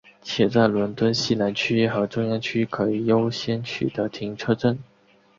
[0.23, 4.79] 且在伦敦西南区和中央区可以优先取得停车证。